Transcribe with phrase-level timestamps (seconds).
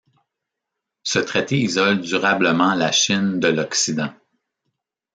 [1.03, 4.11] Ce traité isole durablement la Chine de l’Occident.